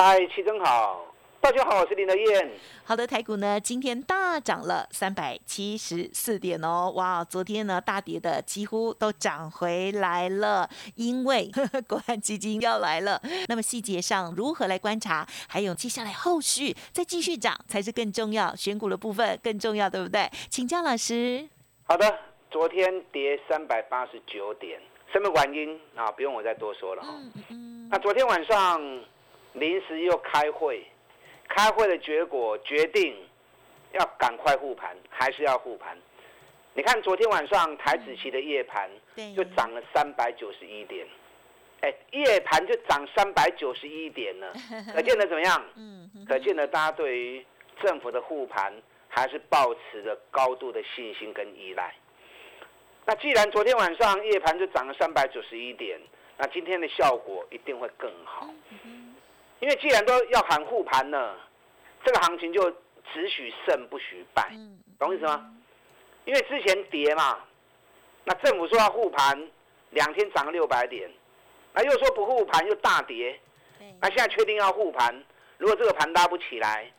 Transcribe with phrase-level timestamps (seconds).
[0.00, 1.04] 嗨，齐总好，
[1.40, 2.48] 大家好，我是林德燕。
[2.84, 11.50] 好的，台股呢今天大涨了三百七十四点哦，哇，昨天呢大跌的几乎都涨回来了，因为
[11.88, 13.20] 国安基金要来了。
[13.48, 20.30] 那么细节上如何来观察，还有接下来后续再继续涨才是更重要，选股的部分更重要，对不对？
[20.48, 21.44] 请教老师。
[21.88, 22.18] 好的，
[22.52, 24.80] 昨天跌三百八十九点，
[25.12, 26.08] 什么原因啊？
[26.12, 27.08] 不用我再多说了哈
[27.50, 27.88] 嗯。
[27.90, 28.80] 那昨天晚上。
[29.54, 30.84] 临时又开会，
[31.48, 33.16] 开会的结果决定
[33.92, 35.96] 要赶快护盘，还是要护盘？
[36.74, 38.88] 你看昨天晚上台子期的夜盘
[39.34, 41.06] 就涨了三百九十一点，
[41.80, 44.52] 哎，夜盘就涨三百九十一点了，
[44.94, 45.64] 可见得怎么样？
[45.76, 47.44] 嗯，可见得大家对于
[47.82, 48.72] 政府的护盘
[49.08, 51.92] 还是保持着高度的信心跟依赖。
[53.04, 55.98] 那既然昨天晚上夜盘就涨了三百九十一点，
[56.36, 58.48] 那今天的效果一定会更好。
[59.60, 61.36] 因为既然都要喊护盘了，
[62.04, 62.70] 这个行情就
[63.12, 64.52] 只许胜不许败，
[64.98, 65.52] 懂意思吗？
[66.24, 67.40] 因为之前跌嘛，
[68.24, 69.50] 那政府说要护盘，
[69.90, 71.10] 两天涨了六百点，
[71.72, 73.40] 那又说不护盘又大跌，
[74.00, 75.24] 那现在确定要护盘，
[75.56, 76.92] 如果这个盘拉不起来，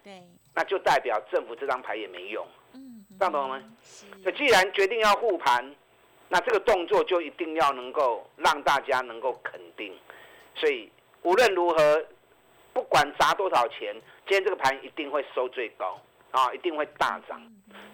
[0.53, 2.45] 那就代表政府这张牌也没用，
[3.17, 3.63] 这样懂吗？
[4.21, 5.73] 所以既然决定要护盘，
[6.27, 9.97] 那这个动作就一定要能够让大家能够肯定，
[10.55, 12.05] 所以无论如何。
[12.79, 13.93] 不管砸多少钱，
[14.25, 15.99] 今天这个盘一定会收最高
[16.31, 17.41] 啊，一定会大涨。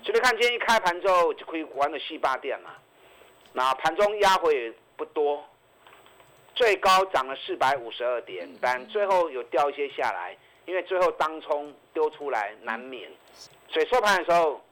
[0.03, 2.69] 所以看今天一开盘之后就可以玩的细八店嘛。
[3.51, 5.43] 那盘中压回也不多，
[6.53, 10.37] 最高涨了四百五十二点，但最后有掉一些下来，
[10.67, 13.09] 因为最后当冲丢出来难免。
[13.67, 14.63] 所以收盘的时候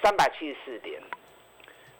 [0.00, 1.02] 三百七十四点。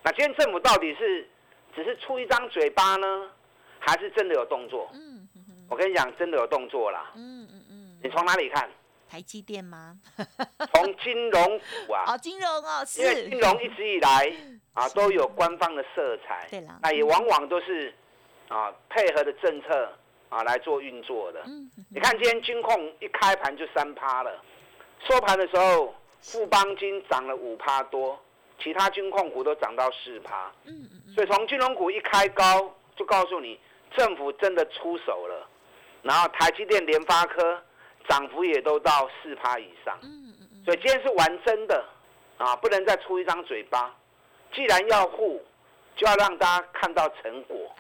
[0.04, 1.28] 那今天政府到底是
[1.74, 3.28] 只是出一张嘴巴呢，
[3.80, 4.88] 还是真的有动作？
[5.74, 7.10] 我跟你讲，真的有动作啦。
[7.16, 7.98] 嗯嗯嗯。
[8.00, 8.70] 你从哪里看？
[9.10, 9.98] 台积电吗？
[10.72, 12.04] 从金融股啊。
[12.06, 13.02] 哦，金融哦，是。
[13.02, 14.32] 因为金融一直以来
[14.72, 16.46] 啊都有官方的色彩。
[16.48, 16.78] 对了。
[16.80, 17.92] 那也往往都是
[18.46, 19.92] 啊配合的政策
[20.28, 21.42] 啊来做运作的。
[21.46, 21.68] 嗯。
[21.90, 24.40] 你看今天金控一开盘就三趴了，
[25.08, 28.16] 收盘的时候富邦金涨了五趴多，
[28.62, 30.52] 其他金控股都涨到四趴。
[30.66, 31.12] 嗯嗯。
[31.12, 33.58] 所以从金融股一开高，就告诉你
[33.96, 35.48] 政府真的出手了。
[36.04, 37.60] 然后台积电、联发科
[38.06, 41.84] 涨幅也都到四趴以上嗯嗯，所以今天是玩真的
[42.36, 43.92] 啊，不能再出一张嘴巴。
[44.52, 45.42] 既然要护，
[45.96, 47.74] 就要让大家看到成果，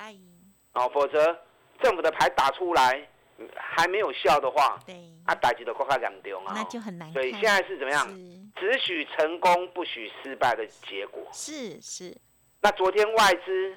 [0.72, 1.38] 啊，否则
[1.82, 3.06] 政府的牌打出来
[3.54, 4.94] 还没有效的话，对
[5.26, 7.12] 啊，打击的快快两丢啊，那就很难。
[7.12, 8.08] 所以现在是怎么样？
[8.56, 11.22] 只许成功，不许失败的结果。
[11.32, 12.16] 是是。
[12.60, 13.76] 那昨天外资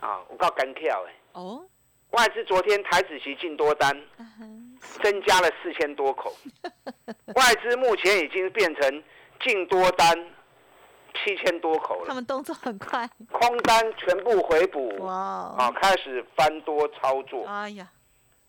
[0.00, 1.14] 啊，我告干跳哎。
[1.32, 1.68] 哦。
[2.10, 3.94] 外资昨天台子期进多单，
[5.02, 6.34] 增加了四千多口。
[7.34, 9.04] 外资目前已经变成
[9.40, 10.16] 进多单
[11.12, 12.06] 七千多口了。
[12.08, 14.88] 他们动作很快，空单全部回补。
[15.00, 15.12] 哇！
[15.58, 17.44] 啊，开始翻多操作。
[17.46, 17.86] 哎呀，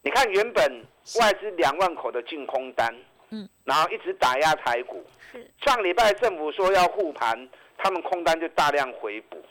[0.01, 0.85] 你看原本
[1.19, 2.95] 外资两万口的净空单，
[3.31, 5.03] 嗯，然后一直打压台股。
[5.31, 5.45] 是。
[5.65, 9.43] 上礼拜政府说要护盘，他们空单就大量回补。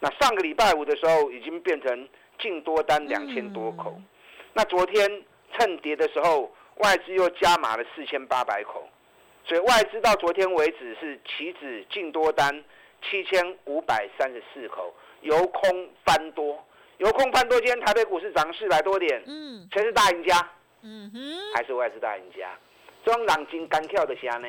[0.00, 2.08] 那上个礼拜五的时候，已经变成。
[2.38, 4.00] 净多单两千多口，
[4.54, 5.22] 那昨天
[5.52, 8.88] 趁跌的时候，外资又加码了四千八百口，
[9.44, 12.64] 所以外资到昨天为止是期指净多单
[13.02, 16.64] 七千五百三十四口，由空翻多，
[16.98, 20.50] 由空翻多，今天台北股市涨四百多点，嗯，全是大赢家？
[20.82, 21.18] 嗯哼，
[21.54, 22.48] 还是外资大赢家？
[23.04, 24.48] 中朗金干跳的虾呢？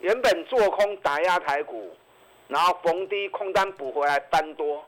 [0.00, 1.94] 原本做空打压台股，
[2.48, 4.84] 然后逢低空单补回来翻多，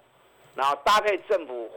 [0.54, 1.70] 然后搭配政府。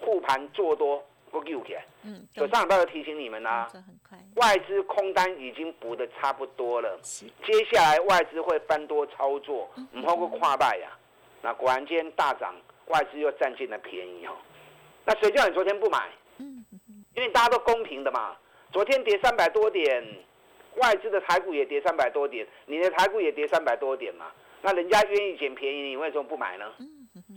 [0.00, 3.68] 护盘做多不救起来，嗯，所以上礼拜提醒你们啦，
[4.36, 10.90] 外资空单已经补的差不多了，接下来外资会翻多操作，唔好过跨败呀。
[11.42, 12.54] 那果然今天大涨，
[12.86, 14.32] 外资又占尽了便宜哦。
[15.04, 16.08] 那谁叫你昨天不买？
[16.38, 16.64] 嗯，
[17.14, 18.36] 因为大家都公平的嘛。
[18.72, 20.02] 昨天跌三百多点，
[20.76, 24.32] 外资的台股也跌三百多点，你的台股也跌三百多点嘛。
[24.62, 26.72] 那人家愿意捡便宜，你为什么不买呢？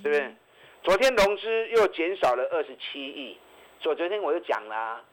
[0.01, 0.35] 是不是？
[0.83, 3.37] 昨天融资又减少了二十七亿，
[3.81, 5.03] 所以昨天我就讲啦，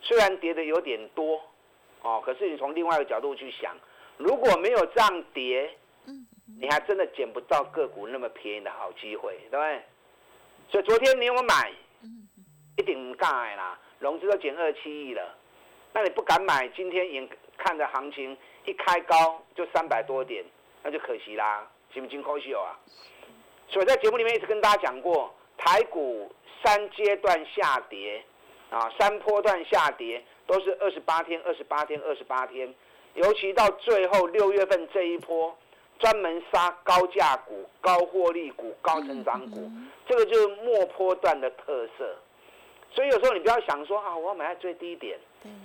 [0.00, 1.40] 虽然跌的有点多，
[2.02, 3.76] 哦，可是你从另外一个角度去想，
[4.16, 5.70] 如果没有这样跌，
[6.58, 9.82] 你还真的捡不到个股那么便宜的好机会，对不对？
[10.70, 11.70] 所以昨天你有买，
[12.78, 15.36] 一定唔敢啦，融资都减二七亿了，
[15.92, 17.28] 那你不敢买，今天眼
[17.58, 20.42] 看着行情一开高就三百多点，
[20.82, 22.22] 那就可惜啦，行不行？
[22.22, 22.78] 可惜啊！
[23.68, 26.32] 所以在节目里面一直跟大家讲过，台股
[26.64, 28.24] 三阶段下跌，
[28.70, 32.74] 啊，三波段下跌都是二十八天、二十八天、二十八天，
[33.14, 35.54] 尤其到最后六月份这一波，
[35.98, 39.70] 专门杀高价股、高获利股、高成长股，
[40.06, 42.16] 这个就是末波段的特色。
[42.90, 45.18] 所以有时候你不要想说啊，我要买在最低点，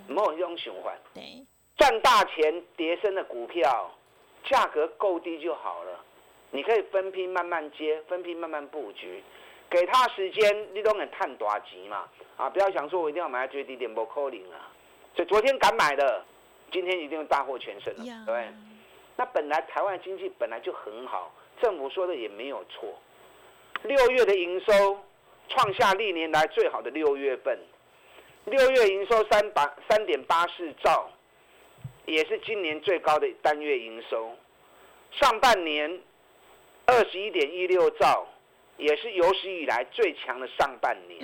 [0.08, 0.94] 没有这种循环，
[1.78, 3.90] 赚大钱叠升的股票，
[4.44, 6.04] 价格够低就好了。
[6.54, 9.24] 你可以分批慢慢接，分批慢慢布局，
[9.72, 12.08] 给他时间，你都能探大钱嘛。
[12.38, 14.70] 啊，不要想说我一定要买在最低点，不可能啊。
[15.16, 16.24] 所以昨天敢买的，
[16.72, 18.48] 今天一定大获全胜了，对。
[19.16, 22.94] 那本来台湾经济本来就很好，政府说的也没有错。
[23.82, 25.00] 六月的营收
[25.50, 27.58] 创下历年来最好的六月份，
[28.46, 31.10] 六月营收三百三点八四兆，
[32.06, 34.36] 也是今年最高的单月营收。
[35.14, 36.00] 上半年。
[36.86, 38.28] 二十一点一六兆，
[38.78, 41.22] 也是有史以来最强的上半年。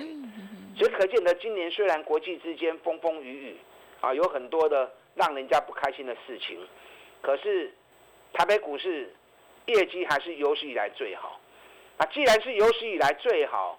[0.76, 3.56] 所以可见得今年虽然国际之间风风雨雨，
[4.00, 6.58] 啊，有很多的让人家不开心的事情，
[7.20, 7.72] 可是
[8.32, 9.14] 台北股市
[9.66, 11.38] 业绩还是有史以来最好。
[11.98, 13.78] 啊，既然是有史以来最好，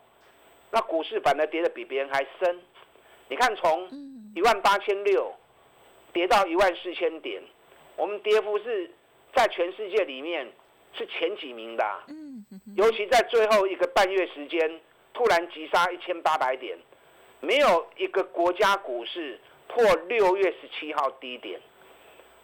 [0.70, 2.62] 那股市反而跌得比别人还深。
[3.28, 3.90] 你看，从
[4.36, 5.34] 一万八千六
[6.14, 7.42] 跌到一万四千点，
[7.96, 8.92] 我们跌幅是
[9.34, 10.48] 在全世界里面。
[10.94, 12.46] 是前几名的，嗯，
[12.76, 14.80] 尤其在最后一个半月时间，
[15.14, 16.78] 突然急杀一千八百点，
[17.40, 21.60] 没有一个国家股市破六月十七号低点，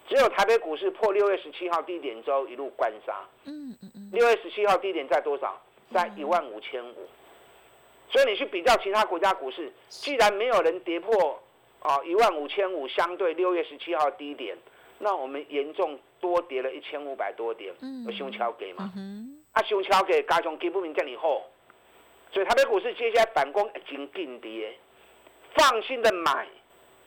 [0.08, 5.62] 只有台北股市破六月十七号低点之后一路关杀，嗯嗯嗯，六月十七号低点在多少？
[5.94, 7.08] 在一万五千五，
[8.10, 11.42] 所以你去比较其他国家股市，既然没有人跌破
[11.80, 14.58] 啊一万五千五相对六月十七号低点，
[15.00, 16.00] 那我们严重。
[16.20, 17.74] 多跌了一千五百多点，
[18.06, 18.92] 有熊超给嘛？
[19.54, 21.42] 啊，熊超给加上基本面这么好，
[22.32, 24.78] 所以台北股市接下来反攻已经定跌，
[25.56, 26.48] 放心的买，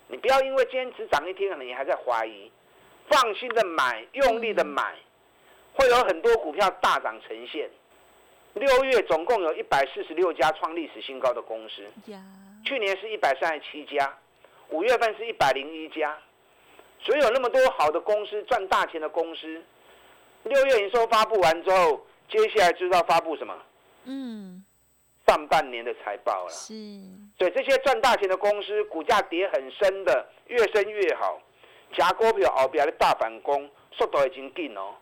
[0.09, 2.51] 你不要因为今天只涨一天，可能你还在怀疑，
[3.09, 4.95] 放心的买，用力的买，
[5.75, 7.71] 会有很多股票大涨呈现。
[8.55, 11.83] 六月总共有一百四十六家创历史新高的公司，
[12.65, 14.13] 去年是一百三十七家，
[14.71, 16.19] 五月份是一百零一家。
[17.03, 19.63] 所以有那么多好的公司赚大钱的公司，
[20.45, 23.55] 六月营收发布完之后，接下来就要发布什么？
[24.05, 24.65] 嗯，
[25.27, 26.51] 上半年的财报了。
[26.51, 26.75] 是。
[27.39, 31.41] 所以这些赚大钱的公司，股价跌很深的，越深越好。
[31.97, 34.95] 加股票后边的大反攻，速度已经紧哦。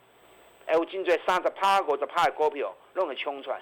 [0.66, 3.60] 哎，有真侪三十趴、五十趴的股票，拢会冲出来。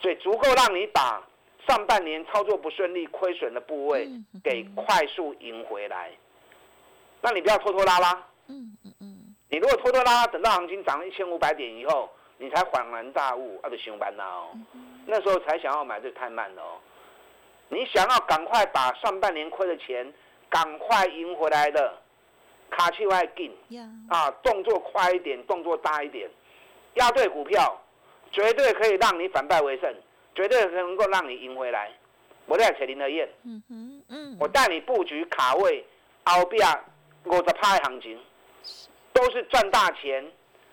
[0.00, 1.22] 所以足够让你把
[1.68, 4.08] 上半年操作不顺利、亏损的部位，
[4.42, 6.10] 给快速赢回来。
[7.22, 8.12] 那你不要拖拖拉拉。
[8.48, 9.34] 嗯嗯嗯。
[9.48, 14.50] 你如果拖拖拉拉，等到行情涨了一千五百点以后，你才恍然大悟，啊，就上班了哦。
[15.06, 16.80] 那时候才想要买，这太慢了哦。
[17.68, 20.12] 你想要赶快把上半年亏的钱
[20.48, 21.98] 赶快赢回来的，
[22.70, 23.54] 卡气外进。
[24.08, 26.28] 啊，动作快一点，动作大一点，
[26.94, 27.80] 压对股票，
[28.30, 29.94] 绝对可以让你反败为胜，
[30.34, 31.90] 绝对能够让你赢回来。
[32.46, 33.28] 我带扯林德燕。
[33.44, 34.36] 嗯哼嗯。
[34.40, 35.84] 我带你布局卡位，
[36.24, 36.66] 后边。
[37.24, 38.18] 五十趴的行情，
[39.12, 40.24] 都是赚大钱，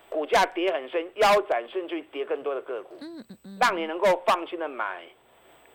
[0.08, 5.04] 股价跌很深，腰斩甚至跌更多的个股，嗯嗯嗯，让你能够放心的买，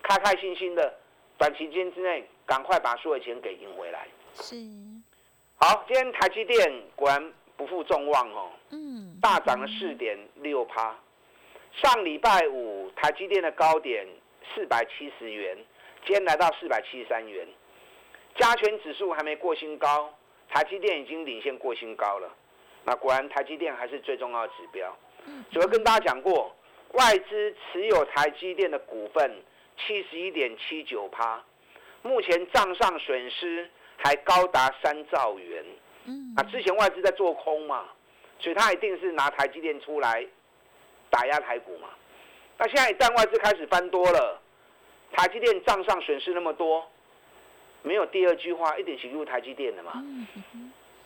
[0.02, 0.94] 开开心心的，
[1.38, 4.06] 短期间之内赶快把所有钱给赢回来。
[4.34, 4.54] 是，
[5.56, 10.94] 好，今天台积电果然不负众望哦，嗯，大涨了四点六趴，
[11.72, 14.06] 上礼拜五台积电的高点
[14.54, 15.56] 四百七十元，
[16.04, 17.48] 今天来到四百七十三元，
[18.36, 20.12] 加权指数还没过新高。
[20.48, 22.28] 台积电已经领先过新高了，
[22.84, 24.96] 那果然台积电还是最重要的指标。
[25.50, 26.54] 主要跟大家讲过，
[26.92, 29.42] 外资持有台积电的股份
[29.76, 31.42] 七十一点七九趴，
[32.02, 35.64] 目前账上损失还高达三兆元。
[36.04, 37.86] 嗯，啊，之前外资在做空嘛，
[38.38, 40.24] 所以他一定是拿台积电出来
[41.10, 41.88] 打压台股嘛。
[42.56, 44.40] 那现在一旦外资开始翻多了，
[45.12, 46.88] 台积电账上损失那么多。
[47.86, 50.04] 没有第二句话，一点行入台积电的嘛？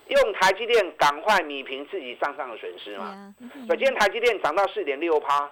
[0.08, 3.34] 用台积电赶快米平自己账上的损失嘛？
[3.66, 5.50] 所以今天台积电涨到四点六趴，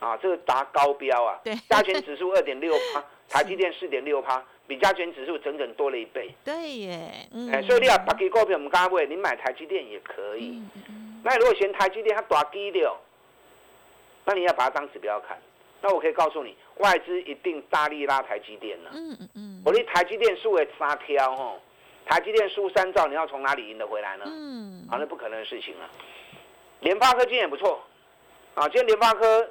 [0.00, 1.40] 啊，这个达高标啊！
[1.70, 6.34] 加权指数二点六趴， 台积电四点六趴，比加权指数整整多了一倍。
[6.44, 10.60] 对耶，哎，所以你要把给股票我们刚位，你买台积电也可以。
[11.22, 13.00] 那如果嫌台积电它大低了，
[14.24, 15.38] 那你要把它当指标看。
[15.80, 18.90] 那我可以告诉你，外资一定大力拉台积电了。
[18.94, 19.62] 嗯嗯嗯。
[19.64, 21.60] 我的台积电输为三挑吼，
[22.06, 24.24] 台积电输三兆，你要从哪里赢得回来呢？
[24.26, 24.86] 嗯。
[24.90, 25.88] 啊，那不可能的事情了。
[26.80, 27.80] 联发科今天也不错，
[28.54, 29.48] 啊，今天联发科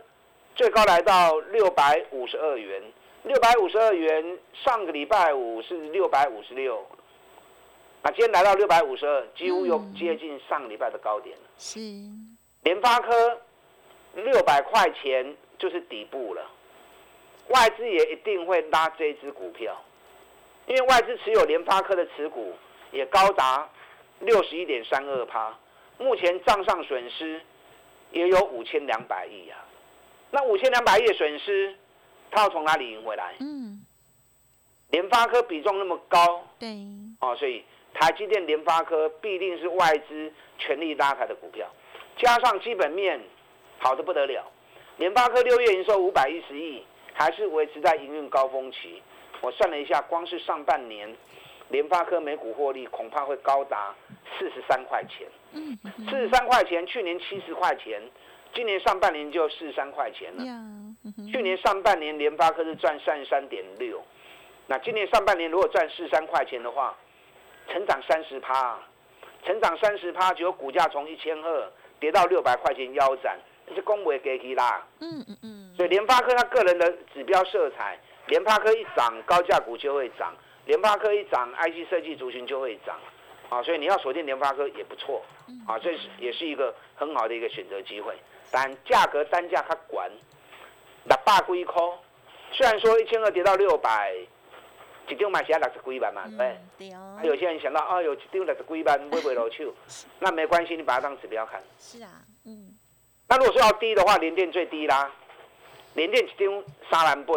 [0.55, 2.81] 最高来到六百五十二元，
[3.23, 6.85] 六百五十二元，上个礼拜五是六百五十六，
[8.03, 11.43] 啊，今天来到六百五十二，几乎又接近上个礼拜的高点了。
[11.57, 11.79] 是。
[12.61, 13.41] 联发科
[14.13, 16.49] 六百块钱就是底部了，
[17.49, 19.75] 外资也一定会拉这支股票，
[20.67, 22.53] 因为外资持有联发科的持股
[22.91, 23.69] 也高达
[24.19, 25.57] 六十一点三二趴。
[25.97, 27.41] 目前账上损失
[28.11, 29.65] 也有五千两百亿啊，
[30.31, 31.73] 那五千两百亿的损失，
[32.29, 33.33] 他要从哪里赢回来？
[33.39, 33.85] 嗯，
[34.89, 36.75] 联发科比重那么高，对，
[37.21, 41.65] 哦，所以台积电、联发科必定是外资全力拉抬的股票，
[42.17, 43.21] 加上基本面
[43.79, 44.51] 好的不得了，
[44.97, 46.83] 联发科六月营收五百一十亿，
[47.13, 49.01] 还是维持在营运高峰期。
[49.41, 51.13] 我算了一下，光是上半年。
[51.69, 53.91] 联发科每股获利恐怕会高达
[54.37, 55.27] 四十三块钱，
[56.07, 57.99] 四十三块钱，去年七十块钱，
[58.53, 60.43] 今年上半年就四十三块钱了。
[61.31, 63.99] 去年上半年联发科是赚三十三点六，
[64.67, 66.95] 那今年上半年如果赚四十三块钱的话，
[67.67, 68.79] 成长三十趴，
[69.43, 74.83] 成长三十趴，结果股价从一千二跌到六百块钱腰斩，那是公维给起啦。
[74.99, 75.73] 嗯嗯嗯。
[75.75, 80.33] 所以联发科它个人的指标色彩，联发科一涨，高价股就会涨。
[80.65, 82.99] 联发科一涨，IC 设计族群就会涨，
[83.49, 85.21] 啊，所以你要锁定联发科也不错，
[85.67, 88.15] 啊，这是也是一个很好的一个选择机会。
[88.49, 90.09] 但价格单价它管，
[91.03, 91.79] 六百几块，
[92.51, 94.15] 虽然说一千二跌到六百，
[95.07, 97.19] 一张买起来六十几万嘛，对对哦。
[97.21, 99.71] 有些人想到，哦，有一张六十几万买不落手，
[100.17, 101.61] 那没关系，你把它当指标看。
[101.77, 102.24] 是啊，嗯。
[103.27, 105.11] 那如果说要低的话，联电最低啦，
[105.93, 107.33] 联电一张三万八。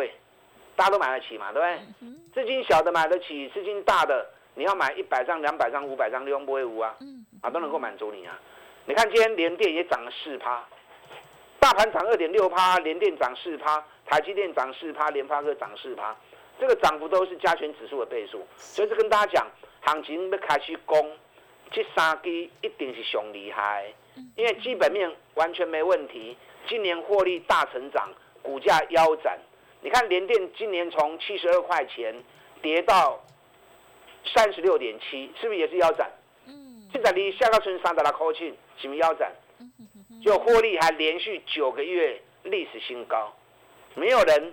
[0.76, 2.14] 大家都买得起嘛，对不对？
[2.32, 6.94] 资金小的买得起，资金大的你要买一百张、两百张、五百张，利用不会无啊，
[7.40, 8.38] 啊都能够满足你啊。
[8.86, 10.64] 你看今天联电也涨了四趴，
[11.58, 16.14] 大盘涨二点六趴，联电涨四趴，台积电涨四趴，联发科涨四趴，
[16.60, 18.46] 这个涨幅都是加权指数的倍数。
[18.56, 19.46] 所以是跟大家讲，
[19.80, 21.10] 行情要开始攻，
[21.72, 23.92] 这三支一定是上厉害，
[24.36, 26.36] 因为基本面完全没问题，
[26.68, 28.10] 今年获利大成长，
[28.42, 29.38] 股价腰斩。
[29.80, 32.14] 你看联电今年从七十二块钱
[32.60, 33.24] 跌到
[34.34, 36.10] 三十六点七，是不是也是腰斩？
[36.46, 36.88] 嗯。
[36.92, 39.32] 现在离下个村三的拉靠近，什么腰斩？
[40.22, 43.32] 就获利还连续九个月历史新高，
[43.94, 44.52] 没有人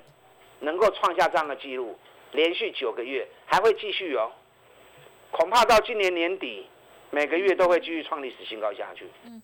[0.59, 1.97] 能够创下这样的记录，
[2.33, 4.31] 连续九个月还会继续哦。
[5.31, 6.67] 恐怕到今年年底，
[7.09, 9.07] 每个月都会继续创历史新高下去。
[9.25, 9.41] 嗯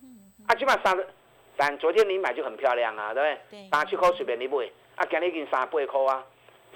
[0.47, 1.05] 啊，起码三个，
[1.55, 3.61] 但昨天你买就很漂亮啊，对不对？
[3.61, 3.69] 对。
[3.69, 4.69] 三七块随便你买。
[4.95, 6.23] 啊，今日已经三八块啊，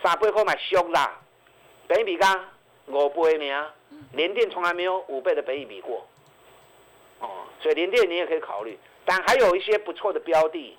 [0.01, 1.19] 三八块买俗啦，
[1.87, 2.25] 比比噶
[2.87, 3.53] 五倍名，
[4.13, 6.07] 连电从来没有五倍的比比过，
[7.19, 10.77] 哦，所以连电你也可以考虑，但还有一些不错的标的，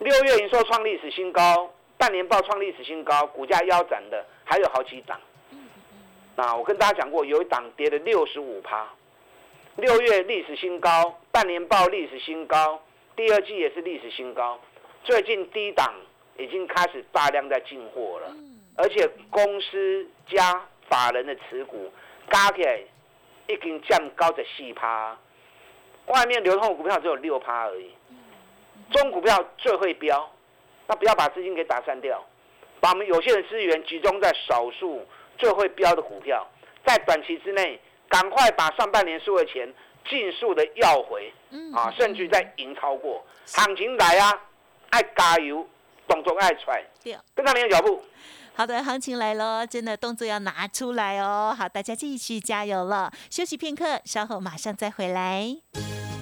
[0.00, 5.20] 六月营收创历史新高，半年报创历史新高，股价腰斩的还有好几档，
[6.34, 8.88] 那我跟大家讲过，有一档跌了六十五趴，
[9.76, 12.82] 六月历史新高，半年报历史新高，
[13.14, 14.58] 第二季也是历史新高，
[15.04, 15.94] 最近低档。
[16.36, 18.34] 已经开始大量在进货了，
[18.76, 21.92] 而且公司加法人的持股
[22.30, 22.80] 加起来
[23.46, 25.16] 已经降高的四趴，
[26.06, 27.92] 外面流通股票只有六趴而已。
[28.90, 30.28] 中股票最会标，
[30.88, 32.24] 那不要把资金给打散掉，
[32.80, 35.06] 把我们有限的资源集中在少数
[35.38, 36.44] 最会标的股票，
[36.84, 39.72] 在短期之内赶快把上半年输的钱
[40.08, 41.32] 尽速的要回，
[41.74, 44.32] 啊，甚至在赢超过，行情来啊，
[44.90, 45.66] 爱加油。
[46.08, 46.82] 动作爱出来，
[47.34, 48.02] 跟上你的脚步。
[48.54, 51.54] 好的，行情来喽，真的动作要拿出来哦。
[51.54, 53.12] 好，大家继续加油了。
[53.28, 55.54] 休息片刻，稍后马上再回来。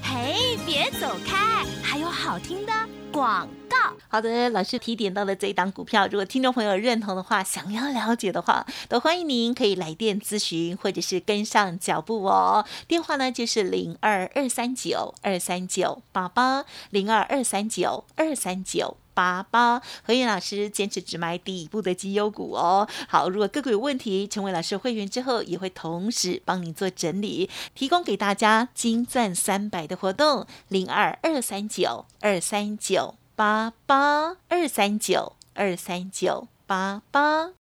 [0.02, 2.72] 嘿，别走开，还有好听的
[3.16, 3.76] 广告。
[4.08, 12.66] 好的，老师提点到的这一档股票，如果听众朋友认同的话，想要了解的话，都欢迎您可以来电咨询，或者是跟上脚步哦。
[12.86, 18.98] 电话呢就是零二二三九二三九八八零二二三九二三九。
[19.16, 22.86] 八八何燕老师坚持只买底部的绩优股哦。
[23.08, 37.65] 好，如果个股有问题，成为老师会员之后，也会同时帮您做整理，提供给大家金钻三百的活动，零二二三九二三九八八二三九二三九八八。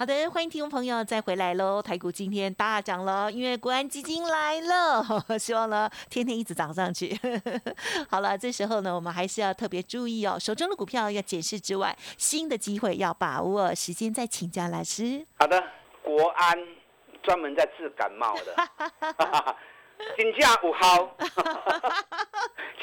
[0.00, 1.82] 好的，欢迎听众朋友再回来喽！
[1.82, 5.04] 台股今天大涨了，因为国安基金来了，
[5.38, 7.14] 希望呢天天一直涨上去。
[8.08, 13.74] 好了，这时候呢，我们还是要特别注意哦，手中的股票要检视之外，新的机会要把握。
[13.74, 15.22] 时间再请教老师。
[15.38, 15.62] 好的，
[16.02, 16.56] 国安
[17.22, 18.56] 专门在治感冒的，
[20.16, 21.14] 金价五毫，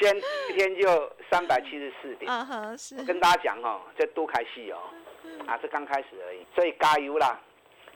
[0.00, 0.16] 今天
[0.50, 2.30] 一天就三百七十四点。
[2.30, 4.78] 我跟大家讲哦，这多开戏哦。
[5.48, 7.40] 啊，是刚开始而已，所以加油啦！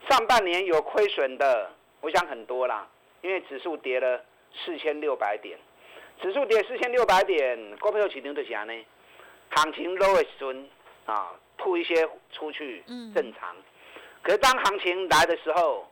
[0.09, 1.69] 上半年有亏损的，
[2.01, 2.87] 我想很多啦，
[3.21, 4.19] 因为指数跌了
[4.65, 5.55] 四千六百点，
[6.19, 8.73] 指数跌四千六百点，股票起牛的啥呢？
[9.51, 10.65] 行情 low 的时
[11.05, 12.83] 啊，吐一些出去，
[13.13, 13.55] 正常。
[14.23, 15.87] 可是当行情来的时候，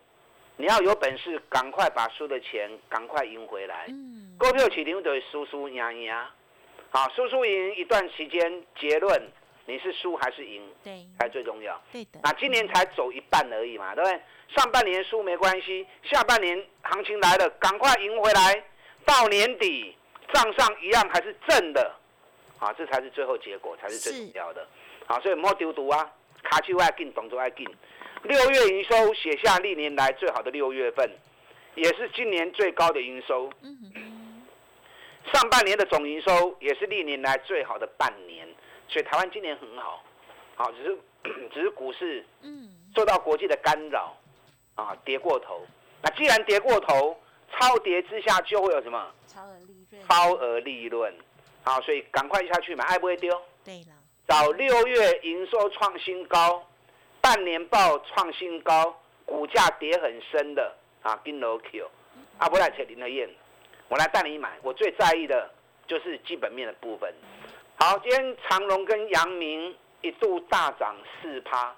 [0.58, 3.86] 你要有本事，赶快把输的钱赶快赢回来。
[4.40, 6.12] 股票起牛就会输输赢赢，
[6.90, 9.22] 好，输输赢一段时间，结论。
[9.72, 10.62] 你是输还是赢？
[10.84, 11.82] 对，才最重要。
[11.94, 12.20] 对的。
[12.22, 14.20] 那今年才走一半而已嘛，对不对？
[14.54, 18.62] 上半年输没关系，下半年行情来了，赶快赢回来。
[19.06, 19.96] 到年底
[20.34, 21.96] 账上一样还是正的，
[22.60, 24.68] 啊，这才是最后结果，才是最重要的。
[25.06, 26.12] 好，所以莫丢毒啊，
[26.44, 27.66] 卡丘爱进，动作爱进。
[28.24, 31.10] 六月营收写下历年来最好的六月份，
[31.76, 33.50] 也是今年最高的营收。
[33.64, 33.78] 嗯
[35.32, 38.46] 上半年的总营收也是历年来最好的半年。
[38.92, 40.04] 所以台湾今年很好，
[40.56, 40.98] 好，只是
[41.54, 44.16] 只是股市嗯受到国际的干扰
[44.76, 45.66] 啊，跌过头。
[46.02, 47.18] 那既然跌过头，
[47.54, 49.12] 超跌之下就会有什么？
[49.28, 50.04] 超额利润。
[50.08, 51.14] 超额利润，
[51.64, 53.42] 好，所以赶快下去买，爱不会丢。
[53.64, 53.94] 对了。
[54.28, 56.66] 找六月营收创新高，
[57.22, 58.94] 半年报创新高，
[59.26, 61.90] 股价跌很深的啊，金楼 Q，
[62.40, 63.30] 阿不来扯林德燕，
[63.88, 64.58] 我来带你买。
[64.64, 65.50] 我最在意的
[65.88, 67.14] 就是基本面的部分。
[67.84, 71.76] 好，今天长隆跟阳明一度大涨四趴，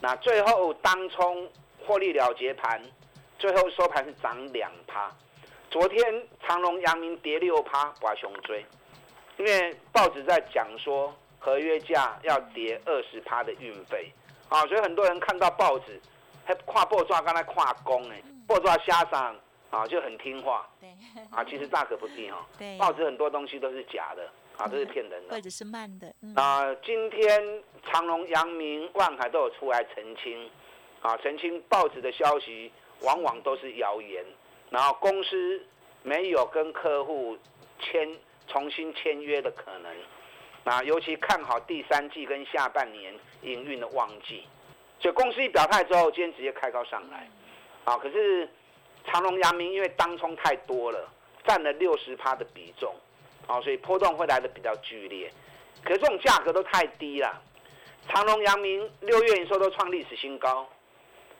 [0.00, 1.48] 那最后当冲
[1.86, 2.82] 获利了结盘，
[3.38, 5.08] 最后收盘是涨两趴。
[5.70, 8.66] 昨天长隆、阳明跌六趴，把熊追，
[9.36, 14.12] 因为报纸在讲说合约价要跌二十趴的运费，
[14.48, 16.00] 啊，所以很多人看到报纸
[16.44, 19.36] 还跨报抓，刚才跨工哎，报抓瞎上
[19.70, 20.88] 啊，就很听话，对，
[21.30, 24.28] 啊，其实大可不必哈， 对，报纸很多东西都是假的。
[24.58, 26.12] 啊，这是骗人的，或者是慢的。
[26.34, 30.50] 啊，今天长隆、阳明、万海都有出来澄清，
[31.00, 32.70] 啊，澄清报纸的消息
[33.02, 34.24] 往往都是谣言，
[34.70, 35.64] 然后公司
[36.02, 37.38] 没有跟客户
[37.78, 38.18] 签
[38.48, 39.96] 重新签约的可能，
[40.64, 44.42] 啊，尤其看好第三季跟下半年营运的旺季，
[44.98, 47.30] 所以公司一表态之后，今天直接开高上来，
[47.84, 48.48] 啊，可是
[49.04, 51.08] 长隆、阳明因为当冲太多了，
[51.46, 52.92] 占了六十趴的比重。
[53.48, 55.32] 好，所以波动会来的比较剧烈，
[55.82, 57.42] 可是这种价格都太低了。
[58.06, 60.68] 长隆、阳明六月营收都创历史新高，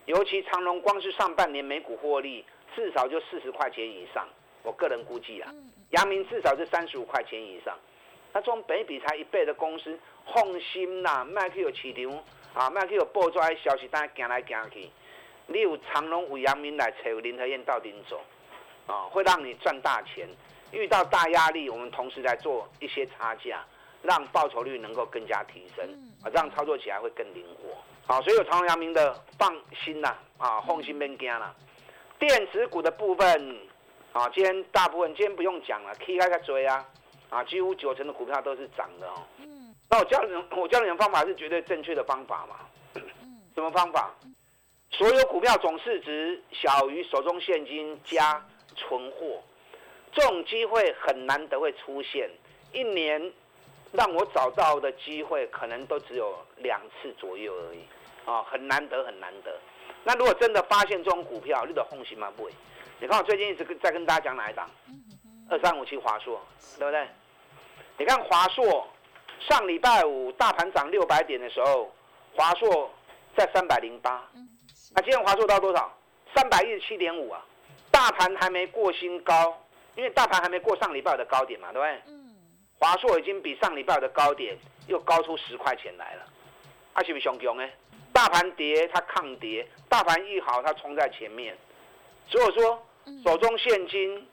[0.06, 2.42] 尤其长隆光是上半年每股获利
[2.74, 4.26] 至少就四十块钱以上，
[4.62, 5.54] 我个人估计啊，
[5.90, 7.76] 阳明至少是三十五块钱以上。
[8.32, 9.98] 那这种本比才一倍的公司，
[10.32, 14.88] 放心啦，卖去有市场啊，卖去有报出来消息单行来行去，
[15.46, 18.18] 你有长隆、有阳明来找林和燕到顶走，
[18.86, 20.26] 啊，会让你赚大钱。
[20.72, 23.64] 遇到大压力，我们同时在做一些差价，
[24.02, 25.84] 让报酬率能够更加提升，
[26.22, 27.76] 啊，这样操作起来会更灵活。
[28.06, 29.54] 好，所以有长隆、阳明的放
[29.84, 31.54] 心啦，啊，放心别惊啦。
[32.18, 33.58] 电子股的部分，
[34.12, 36.84] 啊，今天大部分今天不用讲了，K 开个追啊，
[37.30, 39.22] 啊，几乎九成的股票都是涨的哦。
[39.38, 39.74] 嗯。
[39.90, 42.56] 那我教你，我教你的方法是绝对正确的方法嘛？
[42.94, 43.02] 嗯。
[43.54, 44.14] 什么方法？
[44.90, 48.42] 所有股票总市值小于手中现金加
[48.74, 49.42] 存货。
[50.18, 52.28] 这种机会很难得会出现，
[52.72, 53.32] 一年
[53.92, 57.84] 让我找到的机会可能都只有两次左右而已，
[58.24, 59.56] 啊，很难得很难得。
[60.02, 62.32] 那如果真的发现这种股票，你得放心吗？
[62.36, 62.50] 不会。
[62.98, 64.68] 你看我最近一直在跟大家讲哪一档？
[65.48, 66.40] 二三五七华硕，
[66.80, 67.06] 对不对？
[67.96, 68.88] 你看华硕
[69.38, 71.88] 上礼拜五大盘涨六百点的时候，
[72.34, 72.90] 华硕
[73.36, 74.28] 在三百零八。
[74.96, 75.96] 那今天华硕到多少？
[76.34, 77.46] 三百一十七点五啊！
[77.92, 79.56] 大盘还没过新高，
[79.98, 82.14] 因为大盘还没过上礼拜的高点嘛，对不对？
[82.78, 84.56] 华硕已经比上礼拜的高点
[84.86, 86.24] 又高出十块钱来了，
[86.94, 87.68] 它是不是熊熊呢？
[88.12, 91.58] 大盘跌它抗跌，大盘一好它冲在前面，
[92.28, 92.80] 所以说
[93.24, 94.24] 手中现金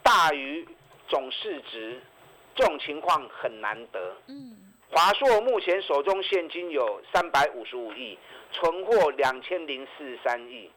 [0.00, 0.64] 大于
[1.08, 2.00] 总市值，
[2.54, 4.16] 这种情况很难得。
[4.28, 4.56] 嗯
[4.92, 8.16] 华硕目前手中现金有三百五十五亿，
[8.52, 10.70] 存货两千零四十三亿，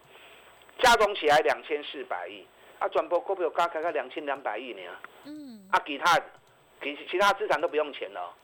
[0.79, 2.45] 加总起来两千四百亿，
[2.83, 4.81] 啊，转播股票加开个两千两百亿呢。
[5.23, 6.19] 嗯，啊，其他
[6.81, 8.35] 其其他资产都不用钱了，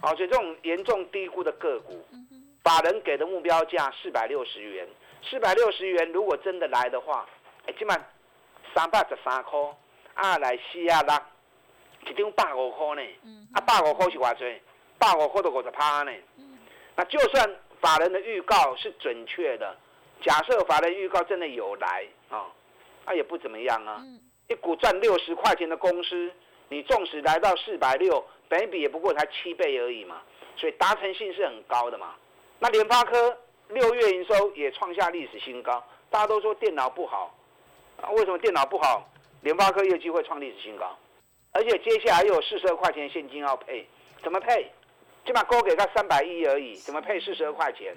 [0.00, 2.04] 好，所以这种严重低估的个股，
[2.64, 4.88] 法人给的目标价四百六十元，
[5.22, 7.24] 四百六十元如果真的来的话，
[7.66, 7.94] 哎，起码
[8.74, 9.56] 三百十三块，
[10.14, 14.60] 啊，来四啊六，一张百五块呢，嗯啊，百五块是偌济？
[14.98, 16.10] 百五块都五十趴呢。
[16.38, 16.58] 嗯
[16.96, 17.48] 那就算
[17.80, 19.76] 法人的预告是准确的，
[20.22, 22.46] 假设法人预告真的有来啊，
[23.06, 24.04] 那也不怎么样啊。
[24.48, 26.30] 一股赚六十块钱的公司，
[26.68, 30.20] 你纵使来到四百六，本比也不过才七倍而已嘛，
[30.56, 32.14] 所以达成性是很高的嘛。
[32.58, 33.36] 那联发科
[33.68, 37.34] 六月营收也创下历史新高，大家都说电脑不好，
[38.00, 39.08] 啊，为什么电脑不好？
[39.42, 40.96] 联发科业绩会创历史新高，
[41.52, 43.86] 而且接下来又有四十二块钱现金要配，
[44.22, 44.70] 怎么配？
[45.24, 47.92] 起码高给他三百亿而已，怎么配四十二块钱？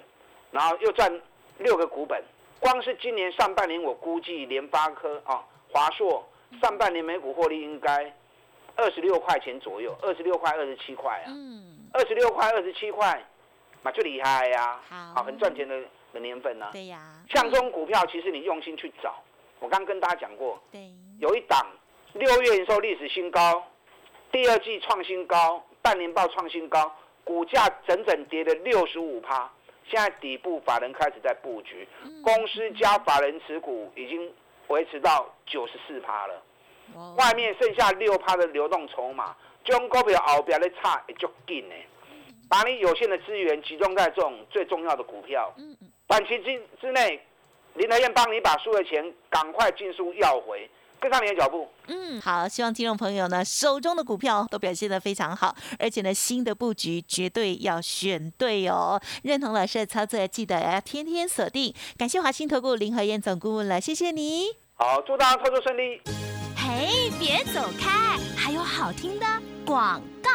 [0.50, 1.20] 然后又赚
[1.58, 2.20] 六个股本，
[2.60, 6.24] 光是今年上半年，我估计联发科啊、华硕
[6.60, 8.14] 上半年每股获利应该
[8.76, 11.28] 二十六块钱左右，二十六块、二十七块啊。
[11.28, 11.88] 嗯。
[11.92, 13.20] 二十六块、二十七块，
[13.82, 14.80] 那就厉害呀！
[14.88, 16.68] 好，很赚钱的的年份呢。
[16.70, 17.00] 对呀。
[17.30, 19.14] 像这种股票，其实你用心去找，
[19.58, 20.60] 我刚跟大家讲过。
[20.70, 20.88] 对。
[21.18, 21.66] 有一档
[22.12, 23.66] 六月营收历史新高，
[24.30, 26.94] 第二季创新高，半年报创新高。
[27.22, 29.48] 股价整整跌了六十五趴，
[29.90, 31.86] 现在底部法人开始在布局，
[32.22, 34.32] 公司加法人持股已经
[34.68, 36.42] 维持到九十四趴了，
[37.18, 41.74] 外面剩下六趴的流动筹码，中股票后边的差也就紧呢。
[42.48, 45.52] 把你有限的资源集中在这种最重要的股票，
[46.06, 47.20] 短期之之内，
[47.74, 50.70] 林德燕帮你把输的钱赶快尽数要回。
[51.00, 51.68] 跟上你的脚步。
[51.86, 59.00] 嗯，好，希望听众朋友呢手中的股票都表现得非常好，而且呢新的布局绝对要选对哦。
[59.22, 61.74] 认同老师的操作，记得要天天锁定。
[61.96, 64.46] 感谢华兴投顾林和燕总顾问了，谢谢你。
[64.74, 66.00] 好，祝大家操作顺利。
[66.56, 69.26] 嘿，别走开，还有好听的
[69.64, 70.30] 广告。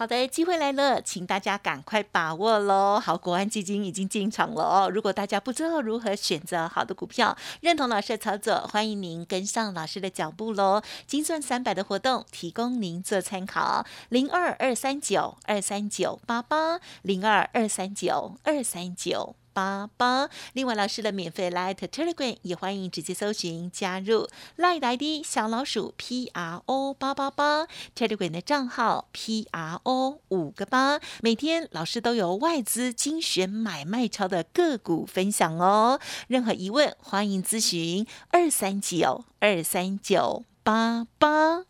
[0.00, 2.98] 好的，机会来了，请大家赶快把握喽！
[2.98, 4.90] 好，国安基金已经进场了哦。
[4.90, 10.80] 如果大家不知道如何选择好的股票，认同老师的操作，欢迎您跟上老师的脚步喽。
[11.06, 19.36] 金算三百的活动提供您做参考，零二二三九二三九八八，零二二三九二三九。
[19.52, 30.20] 八八，另外老师的免费 Light Telegram 也欢迎直接搜寻加入 Light ID 小老鼠 P R O 八八八 Telegram 的账号 P R O
[30.28, 36.00] 五个八，每天老师都有外资精选买卖超的个股分享哦。
[36.28, 41.69] 任何疑问欢迎咨询二三九二三九八八。